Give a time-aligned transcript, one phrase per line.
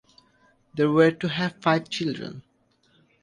[0.73, 2.41] They were to have five children.